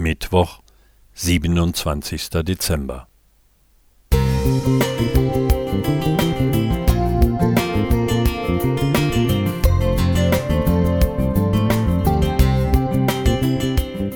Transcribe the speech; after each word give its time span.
Mittwoch, 0.00 0.60
27. 1.12 2.30
Dezember. 2.42 3.06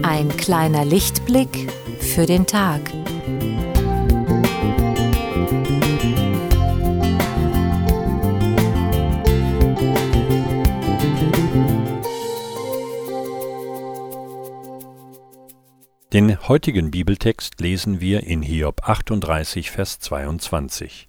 Ein 0.03 0.35
kleiner 0.39 0.87
Lichtblick 0.87 1.71
für 2.01 2.25
den 2.25 2.47
Tag. 2.47 2.81
Den 16.15 16.47
heutigen 16.47 16.93
Bibeltext 16.93 17.61
lesen 17.61 18.01
wir 18.01 18.23
in 18.23 18.41
Hiob 18.41 18.89
38, 18.89 19.73
Vers 19.73 19.99
22. 19.99 21.09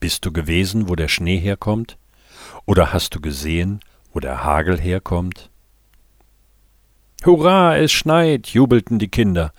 Bist 0.00 0.26
du 0.26 0.32
gewesen, 0.32 0.90
wo 0.90 0.96
der 0.96 1.08
Schnee 1.08 1.38
herkommt? 1.38 1.96
Oder 2.66 2.92
hast 2.92 3.14
du 3.14 3.22
gesehen, 3.22 3.80
wo 4.12 4.20
der 4.20 4.44
Hagel 4.44 4.78
herkommt? 4.78 5.48
Hurra, 7.24 7.78
es 7.78 7.90
schneit, 7.90 8.48
jubelten 8.48 8.98
die 8.98 9.08
Kinder. 9.08 9.54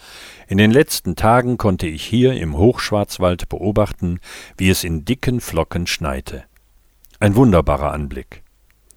In 0.48 0.60
den 0.60 0.70
letzten 0.70 1.16
Tagen 1.16 1.58
konnte 1.58 1.88
ich 1.88 2.05
hier 2.05 2.34
im 2.34 2.55
Hochschwarzwald 2.55 3.49
beobachten, 3.49 4.20
wie 4.55 4.70
es 4.70 4.84
in 4.84 5.04
dicken 5.04 5.41
Flocken 5.41 5.88
schneite. 5.88 6.44
Ein 7.20 7.35
wunderbarer 7.35 7.91
Anblick. 7.91 8.44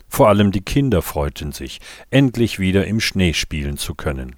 Vor 0.06 0.28
allem 0.28 0.52
die 0.52 0.60
Kinder 0.60 1.00
freuten 1.00 1.52
sich, 1.52 1.80
endlich 2.10 2.58
wieder 2.58 2.86
im 2.86 3.00
Schnee 3.00 3.32
spielen 3.32 3.78
zu 3.78 3.94
können. 3.94 4.36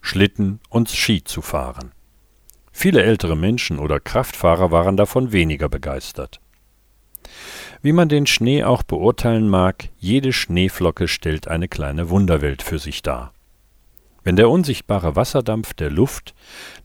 Schlitten 0.00 0.60
und 0.68 0.90
Ski 0.90 1.22
zu 1.24 1.42
fahren. 1.42 1.92
Viele 2.72 3.02
ältere 3.02 3.36
Menschen 3.36 3.78
oder 3.78 4.00
Kraftfahrer 4.00 4.70
waren 4.70 4.96
davon 4.96 5.32
weniger 5.32 5.68
begeistert. 5.68 6.40
Wie 7.82 7.92
man 7.92 8.08
den 8.08 8.26
Schnee 8.26 8.64
auch 8.64 8.82
beurteilen 8.82 9.48
mag, 9.48 9.88
jede 9.98 10.32
Schneeflocke 10.32 11.08
stellt 11.08 11.48
eine 11.48 11.68
kleine 11.68 12.10
Wunderwelt 12.10 12.62
für 12.62 12.78
sich 12.78 13.02
dar. 13.02 13.32
Wenn 14.22 14.36
der 14.36 14.50
unsichtbare 14.50 15.16
Wasserdampf 15.16 15.72
der 15.72 15.90
Luft, 15.90 16.34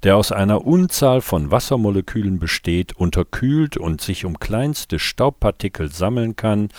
der 0.03 0.15
aus 0.15 0.31
einer 0.31 0.65
Unzahl 0.65 1.19
von 1.19 1.51
Wassermolekülen 1.51 2.39
besteht, 2.39 2.93
unterkühlt 2.93 3.75
und 3.75 3.99
sich 3.99 4.23
um 4.23 4.39
kleinste 4.39 4.99
Staubpartikel 4.99 5.91
sammeln 5.91 6.37
kann, 6.37 6.69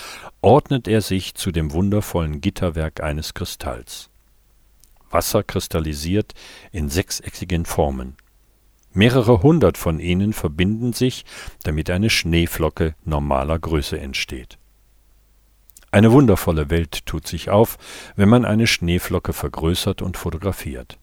ordnet 0.41 0.89
er 0.89 1.03
sich 1.03 1.35
zu 1.35 1.53
dem 1.53 1.73
wundervollen 1.73 2.41
Gitterwerk 2.41 3.03
eines 3.03 3.35
Kristalls. 3.35 4.09
Wasser 5.11 5.43
kristallisiert 5.43 6.35
in 6.73 6.89
sechseckigen 6.89 7.65
Formen. 7.65 8.17
Mehrere 8.93 9.43
hundert 9.43 9.77
von 9.77 10.01
ihnen 10.01 10.33
verbinden 10.33 10.93
sich, 10.93 11.25
damit 11.65 11.91
eine 11.91 12.09
Schneeflocke 12.09 12.95
normaler 13.05 13.59
Größe 13.59 14.01
entsteht. 14.01 14.59
Eine 15.91 16.13
wundervolle 16.13 16.71
Welt 16.71 17.07
tut 17.07 17.27
sich 17.27 17.51
auf, 17.51 17.79
wenn 18.17 18.29
man 18.29 18.45
eine 18.45 18.67
Schneeflocke 18.67 19.33
vergrößert 19.33 20.03
und 20.03 20.17
fotografiert. 20.17 20.99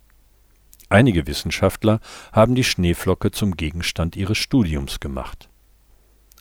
Einige 0.90 1.26
Wissenschaftler 1.26 2.00
haben 2.32 2.56
die 2.56 2.64
Schneeflocke 2.64 3.32
zum 3.32 3.58
Gegenstand 3.58 4.16
ihres 4.16 4.38
Studiums 4.38 5.00
gemacht. 5.00 5.50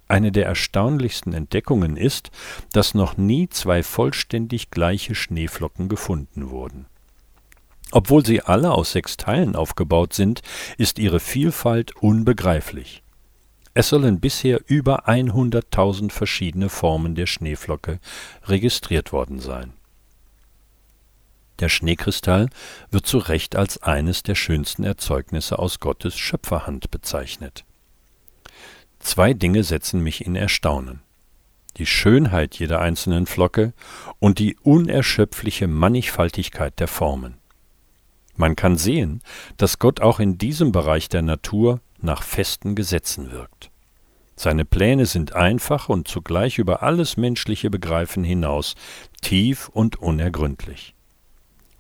Eine 0.09 0.33
der 0.33 0.45
erstaunlichsten 0.45 1.33
Entdeckungen 1.33 1.97
ist, 1.97 2.31
dass 2.73 2.93
noch 2.93 3.17
nie 3.17 3.49
zwei 3.49 3.83
vollständig 3.83 4.71
gleiche 4.71 5.15
Schneeflocken 5.15 5.89
gefunden 5.89 6.51
wurden. 6.51 6.85
Obwohl 7.93 8.25
sie 8.25 8.41
alle 8.41 8.73
aus 8.73 8.93
sechs 8.93 9.19
Teilen 9.19 9.55
aufgebaut 9.55 10.15
sind, 10.15 10.41
ist 10.79 10.99
ihre 10.99 11.21
Vielfalt 11.21 11.95
unbegreiflich. 11.97 13.03
Es 13.75 13.91
sollen 13.91 14.19
bisher 14.19 14.61
über 14.67 15.09
100.000 15.09 16.11
verschiedene 16.11 16.71
Formen 16.71 17.15
der 17.15 17.27
Schneeflocke 17.27 18.01
registriert 18.45 19.13
worden 19.13 19.41
sein. 19.41 19.75
Der 21.59 21.69
Schneekristall 21.69 22.49
wird 22.91 23.07
zu 23.07 23.19
Recht 23.19 23.57
als 23.57 23.83
eines 23.83 24.23
der 24.23 24.35
schönsten 24.35 24.85
Erzeugnisse 24.85 25.59
aus 25.59 25.79
Gottes 25.79 26.17
Schöpferhand 26.17 26.91
bezeichnet. 26.91 27.65
Zwei 29.01 29.35
Dinge 29.35 29.65
setzen 29.65 30.03
mich 30.03 30.25
in 30.25 30.35
Erstaunen. 30.35 31.03
Die 31.77 31.87
Schönheit 31.87 32.59
jeder 32.59 32.81
einzelnen 32.81 33.27
Flocke 33.27 33.75
und 34.19 34.39
die 34.39 34.57
unerschöpfliche 34.63 35.69
Mannigfaltigkeit 35.69 36.81
der 36.81 36.89
Formen. 36.89 37.42
Man 38.35 38.57
kann 38.57 38.77
sehen, 38.77 39.23
dass 39.57 39.79
Gott 39.79 40.01
auch 40.01 40.21
in 40.21 40.39
diesem 40.39 40.73
Bereich 40.73 41.09
der 41.09 41.23
Natur 41.23 41.81
nach 42.01 42.23
festen 42.23 42.75
Gesetzen 42.75 43.31
wirkt. 43.31 43.71
Seine 44.37 44.65
Pläne 44.65 45.07
sind 45.07 45.35
einfach 45.35 45.89
und 45.89 46.09
zugleich 46.09 46.59
über 46.59 46.83
alles 46.83 47.17
menschliche 47.17 47.71
Begreifen 47.71 48.25
hinaus 48.25 48.75
tief 49.21 49.69
und 49.69 49.97
unergründlich. 49.97 50.95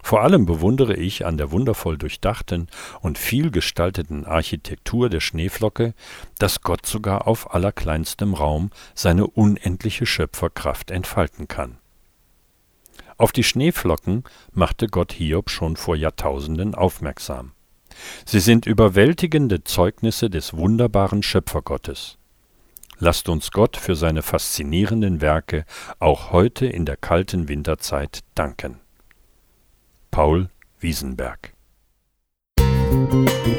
Vor 0.03 0.23
allem 0.23 0.47
bewundere 0.47 0.95
ich 0.95 1.25
an 1.25 1.39
der 1.39 1.53
wundervoll 1.53 1.97
durchdachten 1.97 2.67
und 3.01 3.19
vielgestalteten 3.19 4.27
Architektur 4.27 5.09
der 5.09 5.21
Schneeflocke, 5.21 5.95
dass 6.39 6.61
Gott 6.61 6.87
sogar 6.87 7.29
auf 7.29 7.55
allerkleinstem 7.55 8.35
Raum 8.35 8.71
seine 8.95 9.29
unendliche 9.29 10.05
Schöpferkraft 10.05 10.91
entfalten 10.91 11.47
kann. 11.47 11.79
Auf 13.23 13.31
die 13.31 13.45
Schneeflocken 13.45 14.25
machte 14.53 14.89
Gott 14.89 15.13
Hiob 15.13 15.49
schon 15.49 15.77
vor 15.77 15.95
Jahrtausenden 15.95 16.75
aufmerksam. 16.75 17.53
Sie 18.27 18.41
sind 18.41 18.67
überwältigende 18.67 19.63
Zeugnisse 19.63 20.29
des 20.29 20.55
wunderbaren 20.55 21.23
Schöpfergottes. 21.23 22.19
Lasst 22.99 23.29
uns 23.29 23.53
Gott 23.53 23.77
für 23.77 23.95
seine 23.95 24.23
faszinierenden 24.23 25.21
Werke 25.21 25.67
auch 26.01 26.33
heute 26.33 26.67
in 26.67 26.85
der 26.85 26.97
kalten 26.97 27.47
Winterzeit 27.47 28.25
danken. 28.35 28.81
Paul 30.11 30.49
Wiesenberg 30.81 31.53
Musik 32.59 33.53